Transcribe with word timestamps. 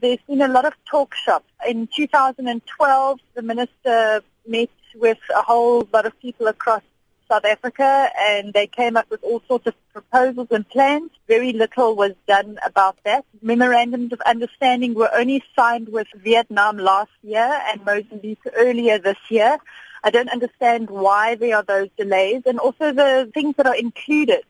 There's 0.00 0.20
been 0.28 0.42
a 0.42 0.48
lot 0.48 0.64
of 0.64 0.74
talk 0.88 1.16
shop. 1.16 1.44
In 1.66 1.88
2012, 1.88 3.20
the 3.34 3.42
minister 3.42 4.22
met 4.46 4.70
with 4.94 5.18
a 5.34 5.42
whole 5.42 5.88
lot 5.92 6.06
of 6.06 6.18
people 6.20 6.46
across 6.46 6.82
South 7.28 7.44
Africa 7.44 8.08
and 8.16 8.52
they 8.52 8.68
came 8.68 8.96
up 8.96 9.10
with 9.10 9.24
all 9.24 9.42
sorts 9.48 9.66
of 9.66 9.74
proposals 9.92 10.46
and 10.52 10.68
plans. 10.68 11.10
Very 11.26 11.52
little 11.52 11.96
was 11.96 12.12
done 12.28 12.60
about 12.64 12.96
that. 13.04 13.24
Memorandums 13.42 14.12
of 14.12 14.20
understanding 14.20 14.94
were 14.94 15.10
only 15.12 15.42
signed 15.56 15.88
with 15.88 16.06
Vietnam 16.14 16.78
last 16.78 17.10
year 17.22 17.60
and 17.66 17.84
Mozambique 17.84 18.38
earlier 18.54 18.98
this 18.98 19.18
year. 19.28 19.58
I 20.04 20.10
don't 20.10 20.30
understand 20.30 20.90
why 20.90 21.34
there 21.34 21.56
are 21.56 21.64
those 21.64 21.88
delays 21.98 22.42
and 22.46 22.60
also 22.60 22.92
the 22.92 23.30
things 23.34 23.56
that 23.56 23.66
are 23.66 23.76
included 23.76 24.44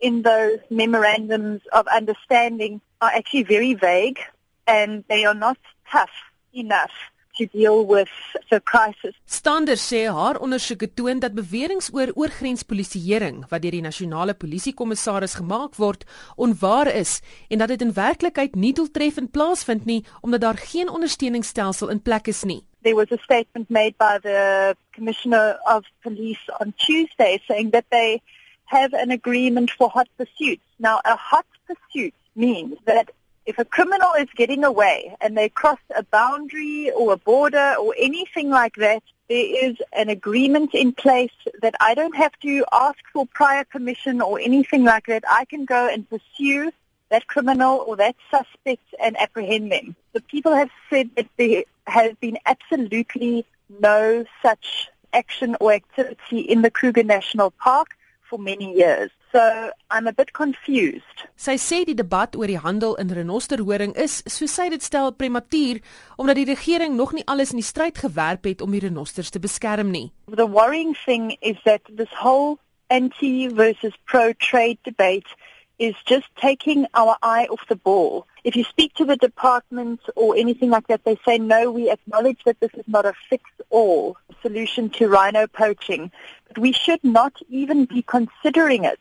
in 0.00 0.22
those 0.22 0.60
memorandums 0.70 1.62
of 1.72 1.88
understanding 1.88 2.80
are 3.00 3.10
actually 3.10 3.42
very 3.42 3.74
vague 3.74 4.20
and 4.64 5.04
they 5.08 5.24
are 5.24 5.38
not 5.38 5.58
tough 5.90 6.32
enough 6.52 6.92
to 7.36 7.46
deal 7.46 7.86
with 7.86 8.08
the 8.50 8.60
crisis. 8.60 9.14
Stander 9.24 9.76
sê 9.76 10.04
haar 10.12 10.38
ondersoeke 10.40 10.88
toon 10.94 11.18
dat 11.18 11.34
beweringe 11.34 11.88
oor 11.92 12.12
oorgrenspolisieering 12.14 13.44
wat 13.48 13.62
deur 13.64 13.76
die 13.76 13.84
nasionale 13.84 14.34
polisiekommissaris 14.34 15.38
gemaak 15.40 15.78
word, 15.80 16.04
onwaar 16.36 16.90
is 16.92 17.20
en 17.48 17.62
dat 17.64 17.72
dit 17.72 17.86
in 17.86 17.94
werklikheid 17.96 18.54
nie 18.54 18.74
doeltreffend 18.76 19.32
plaasvind 19.32 19.88
nie 19.88 20.02
omdat 20.20 20.44
daar 20.44 20.60
geen 20.60 20.92
ondersteuningsstelsel 20.92 21.88
in 21.88 22.02
plek 22.02 22.28
is 22.28 22.44
nie. 22.44 22.62
There 22.82 22.96
was 22.96 23.12
a 23.12 23.18
statement 23.22 23.70
made 23.70 23.94
by 23.96 24.18
the 24.20 24.76
Commissioner 24.92 25.58
of 25.64 25.86
Police 26.02 26.42
on 26.60 26.74
Tuesday 26.76 27.40
saying 27.46 27.70
that 27.70 27.84
they 27.88 28.20
have 28.64 28.92
an 28.92 29.10
agreement 29.10 29.70
for 29.70 29.88
hot 29.88 30.08
pursuits. 30.16 30.64
Now, 30.78 30.98
a 31.04 31.16
hot 31.16 31.46
pursuit 31.66 32.14
means 32.34 32.76
that 32.84 33.10
if 33.46 33.58
a 33.58 33.64
criminal 33.64 34.12
is 34.18 34.28
getting 34.36 34.64
away 34.64 35.16
and 35.20 35.36
they 35.36 35.48
cross 35.48 35.78
a 35.96 36.02
boundary 36.04 36.90
or 36.90 37.12
a 37.12 37.16
border 37.16 37.74
or 37.80 37.94
anything 37.98 38.50
like 38.50 38.76
that, 38.76 39.02
there 39.28 39.70
is 39.70 39.76
an 39.92 40.08
agreement 40.08 40.74
in 40.74 40.92
place 40.92 41.32
that 41.60 41.74
I 41.80 41.94
don't 41.94 42.16
have 42.16 42.38
to 42.40 42.64
ask 42.72 42.98
for 43.12 43.26
prior 43.26 43.64
permission 43.64 44.20
or 44.20 44.38
anything 44.38 44.84
like 44.84 45.06
that. 45.06 45.24
I 45.30 45.44
can 45.46 45.64
go 45.64 45.88
and 45.88 46.08
pursue 46.08 46.70
that 47.10 47.26
criminal 47.26 47.84
or 47.86 47.96
that 47.96 48.16
suspect 48.30 48.82
and 49.00 49.16
apprehend 49.18 49.72
them. 49.72 49.96
The 50.12 50.20
people 50.20 50.54
have 50.54 50.70
said 50.88 51.10
that 51.16 51.28
there 51.36 51.64
has 51.86 52.14
been 52.20 52.38
absolutely 52.46 53.44
no 53.80 54.24
such 54.42 54.88
action 55.12 55.56
or 55.60 55.72
activity 55.72 56.40
in 56.40 56.62
the 56.62 56.70
Kruger 56.70 57.02
National 57.02 57.50
Park 57.50 57.88
for 58.22 58.38
many 58.38 58.76
years. 58.76 59.10
So 59.32 59.70
I'm 59.90 60.06
a 60.06 60.12
bit 60.12 60.34
confused. 60.34 61.24
Sy 61.40 61.54
sê 61.56 61.78
die 61.88 61.96
debat 61.96 62.36
oor 62.36 62.50
die 62.50 62.60
handel 62.60 62.98
in 63.00 63.08
renosterhoring 63.16 63.94
is, 63.96 64.18
soos 64.28 64.52
sy 64.52 64.66
dit 64.74 64.84
stel, 64.84 65.14
prematuur 65.16 65.80
omdat 66.20 66.36
die 66.36 66.48
regering 66.50 66.98
nog 66.98 67.14
nie 67.16 67.24
alles 67.24 67.54
in 67.56 67.62
die 67.62 67.64
stryd 67.64 68.02
gewerp 68.04 68.44
het 68.44 68.60
om 68.60 68.76
die 68.76 68.82
renosters 68.84 69.32
te 69.32 69.40
beskerm 69.40 69.88
nie. 69.94 70.10
The 70.28 70.48
worrying 70.48 70.92
thing 71.06 71.32
is 71.40 71.56
that 71.64 71.80
this 71.88 72.12
whole 72.12 72.58
anti 72.92 73.48
versus 73.48 73.96
pro 74.04 74.34
trade 74.36 74.78
debate 74.84 75.32
is 75.78 75.96
just 76.04 76.28
taking 76.36 76.86
our 76.92 77.16
eye 77.22 77.46
off 77.48 77.64
the 77.68 77.76
ball. 77.76 78.26
If 78.44 78.54
you 78.54 78.64
speak 78.64 78.92
to 78.94 79.06
the 79.06 79.16
department 79.16 80.00
or 80.14 80.36
anything 80.36 80.68
like 80.68 80.88
that, 80.88 81.04
they 81.04 81.16
say, 81.24 81.38
no, 81.38 81.70
we 81.70 81.90
acknowledge 81.90 82.44
that 82.44 82.60
this 82.60 82.74
is 82.74 82.84
not 82.86 83.06
a 83.06 83.14
fix-all 83.30 84.18
solution 84.42 84.90
to 84.90 85.08
rhino 85.08 85.46
poaching, 85.46 86.12
but 86.48 86.58
we 86.58 86.72
should 86.72 87.02
not 87.02 87.32
even 87.48 87.86
be 87.86 88.02
considering 88.02 88.84
it 88.84 89.00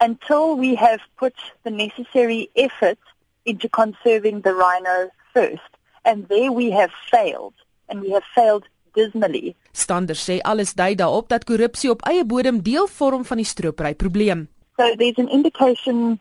until 0.00 0.56
we 0.56 0.74
have 0.74 1.00
put 1.16 1.34
the 1.64 1.70
necessary 1.70 2.50
effort 2.56 2.98
into 3.44 3.68
conserving 3.68 4.42
the 4.42 4.54
rhino 4.54 5.10
first. 5.32 5.70
And 6.04 6.28
there 6.28 6.52
we 6.52 6.70
have 6.70 6.90
failed, 7.10 7.54
and 7.88 8.00
we 8.00 8.10
have 8.10 8.24
failed 8.34 8.64
dismally. 8.94 9.54
Stander 9.72 10.16
sê 10.16 10.40
alles 10.42 10.74
dui 10.74 10.94
daarop 10.96 11.28
dat 11.28 11.44
korrupsie 11.44 11.90
op 11.90 12.04
eie 12.08 12.24
bodem 12.24 12.62
deel 12.62 12.86
vorm 12.88 13.24
van 13.24 13.42
die 13.42 13.48
stropery 13.48 13.94
probleem. 13.94 14.46
So 14.78 14.94
there's 14.96 15.18
an 15.18 15.28
indication, 15.28 16.20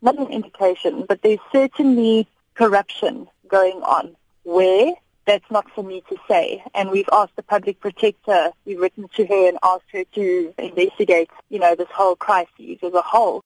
not 0.00 0.18
an 0.18 0.30
indication, 0.30 1.04
but 1.06 1.22
there's 1.22 1.42
certainly 1.52 2.26
corruption 2.54 3.28
going 3.48 3.82
on. 3.82 4.16
Where? 4.42 4.94
That's 5.28 5.50
not 5.50 5.70
for 5.74 5.84
me 5.84 6.02
to 6.08 6.16
say. 6.26 6.64
And 6.74 6.90
we've 6.90 7.08
asked 7.12 7.36
the 7.36 7.42
public 7.42 7.80
protector, 7.80 8.50
we've 8.64 8.80
written 8.80 9.08
to 9.14 9.26
her 9.26 9.48
and 9.48 9.58
asked 9.62 9.90
her 9.92 10.04
to 10.14 10.54
investigate, 10.56 11.28
you 11.50 11.58
know, 11.58 11.74
this 11.74 11.90
whole 11.92 12.16
crisis 12.16 12.78
as 12.82 12.94
a 12.94 13.02
whole. 13.02 13.44